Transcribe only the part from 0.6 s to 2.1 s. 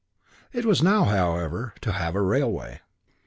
was now, however, to